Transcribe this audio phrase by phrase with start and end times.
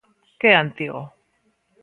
[0.41, 1.01] ¡Que antigo!